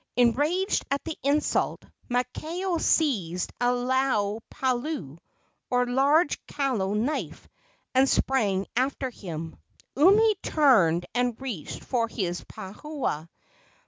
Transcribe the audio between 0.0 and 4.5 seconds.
Enraged at the insult, Maakao seized a laau